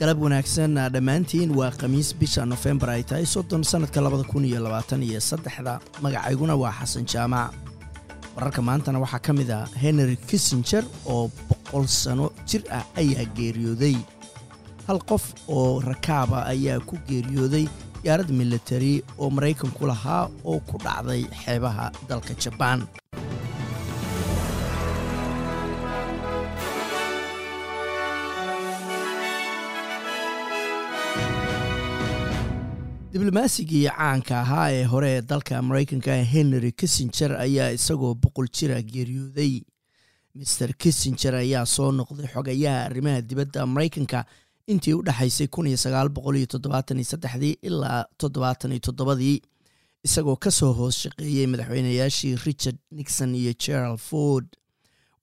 [0.00, 5.02] galab wanaagsan dhammaantiin waa khamiis bisha nofembar ay tahay soddon sannadka labada kun iyo labaatan
[5.02, 5.80] iyo saddexda.
[6.02, 7.50] Magacayguna waa xasan jaamac.
[8.36, 13.96] Wararka maantana waxaa ka mid ah henry kissenger oo boqol sano jir ah ayaa geeriyooday.
[14.86, 17.66] Hal qof oo rakaaba ayaa ku geeriyooday
[18.02, 22.86] diyaarad militari oo maraykanku lahaa oo ku dhacday xeebaha dalka jabaan
[33.12, 39.62] diblomasigii caanka ahaa ee hore ee dalka maraykanka henry kissenger ayaa isagoo boqol jira geeriyooday.
[40.34, 44.24] Master kissenger ayaa soo noqday xogayaha arrimaha dibadda maraykanka
[44.66, 45.48] intii u dhexaysay
[47.62, 49.40] ilaa toddobaataniytoddobadii
[50.04, 54.46] isagoo ka soo hoos shaqeeyey madaxweynayaashii richard nixon iyo gerald ford.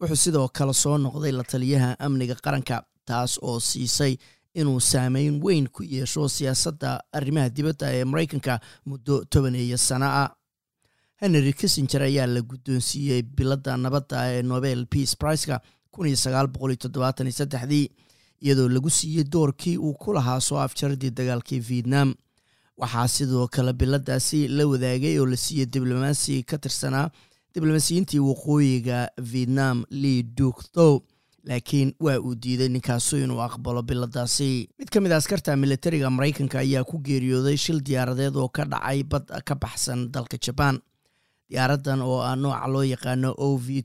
[0.02, 4.18] Wuxuu sidoo kale soo noqday la taliyaha amniga qaranka taas oo siisay
[4.60, 10.30] inuu saameyn weyn ku yeesho siyaasadda arrimaha dibadda ee maraykanka muddo tobaneeya sano ah.
[11.22, 15.62] Henry kissenger ayaa la guddoonsiiyey biladda nabadda ee nobel peace priceka
[18.42, 22.14] iyadoo lagu siiyey doorkii uu ku lahaa soo afjaradii dagaalkii vietnam.
[22.78, 27.10] Waxaa sidoo kale biladaasi la wadaagay oo la siiyey diblomaasi ka tirsanaa
[27.56, 31.00] diblomaasiyiintii waqooyiga vietnam lee duk thow
[31.50, 34.70] laakiin waa uu diiday ninkaasu inuu aqbalo biladaasi.
[34.80, 39.04] Mid ka mid a askarta militariga maraykanka ayaa ku geeriyooday shil diyaaradeed oo ka dhacay
[39.04, 40.82] bad ka baxsan dalka jabaan
[41.50, 43.84] diyaaradan oo ah nooca loo yaqaano o v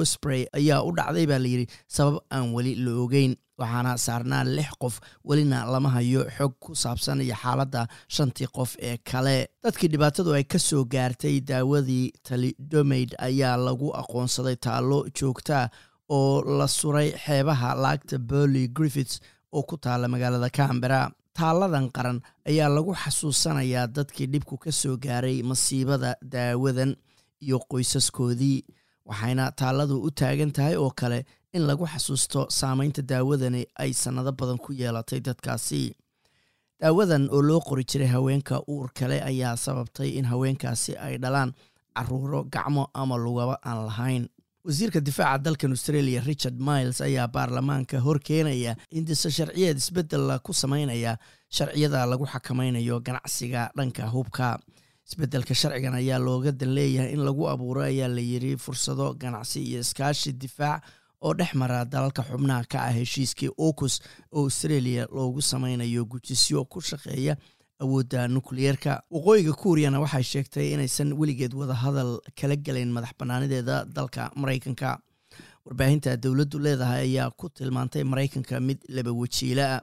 [0.00, 4.94] osprey ayaa u dhacday baa layidhi sabab aan weli la ogeyn waxaana saarnaa lix qof
[5.24, 9.36] welina lama hayo xog ku saabsan iyo xaaladda shantii qof ee kale.
[9.62, 15.68] Dadkii dhibaatadu ay ka soo gaartay daawadii talidomaid ayaa lagu aqoonsaday taallo joogtaa
[16.18, 19.14] oo la suray xeebaha laagta burley griffits
[19.56, 21.00] oo ku taala magaalada cambera
[21.38, 22.18] taalladan qaran
[22.50, 26.92] ayaa lagu xasuusanayaa dadkii dhibku ka soo gaaray masiibada daawadan
[27.44, 28.58] iyo qoysaskoodii
[29.08, 31.18] waxayna taalladu u taagan tahay oo kale
[31.56, 35.82] in lagu xasuusto saameynta daawadani ay sannado badan ku yeelatay dadkaasi.
[36.80, 41.50] Daawadan oo loo qori jiray haweenka uur kale ayaa sababtay in haweenkaasi ay dhalaan
[41.96, 44.24] caruuro gacmo ama lugaba aan lahayn
[44.64, 51.16] wasiirka difaaca dalkan australia richard miles ayaa baarlamaanka hor keenaya hindise sharciyeed isbeddel ku sameynaya
[51.50, 54.58] sharciyada lagu xakamaynayo ganacsiga dhanka hubka.
[55.08, 59.80] Isbeddelka sharcigan ayaa looga dan leeyahay in lagu abuuro ayaa la yidhi fursado ganacsi iyo
[59.80, 60.82] iskaashi difaac
[61.22, 63.98] oo dhex mara dalalka xubnaha ka ah heshiiskii ocus
[64.32, 67.34] oo australia loogu sameynayo gujisyo ku shaqeeya
[67.84, 72.10] awoodda nukliyeerka waqooyiga kuuriyana waxay sheegtay inaysan weligeed wadahadal
[72.40, 74.90] kala gelayn madax bannaanideeda dalka maraykanka.
[75.66, 79.80] Warbaahinta dowladdu leedahay ayaa ku tilmaantay maraykanka mid laba wajiila ah.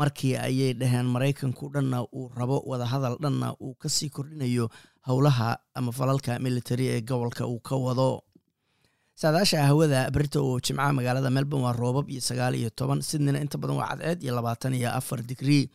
[0.00, 4.68] Markii ayay dhaheen maraykanku dhanna uu rabo wadahadal dhanna uu ka sii kordhinayo
[5.08, 8.22] howlaha ama falalka militari ee gobolka uu ka wado.
[9.20, 13.56] Saadaasha hawada berita oo jimcaha magaalada melbourne waa roobab iyo sagaal iyo toban sidnina inta
[13.58, 15.70] badan waa cadceed iyo labaatan iyo afar digrii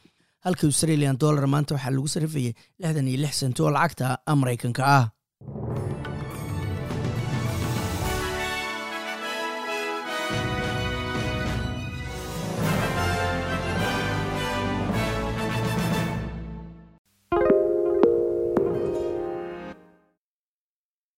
[0.46, 4.07] halka australian dollar maanta waxaa lagu sarrifayay lixdan iyo lix sent oo lacagta
[4.41, 5.06] maraykanka ah